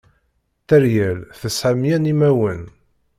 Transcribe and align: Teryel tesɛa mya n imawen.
Teryel 0.67 1.19
tesɛa 1.39 1.71
mya 1.81 1.97
n 1.97 2.11
imawen. 2.11 2.61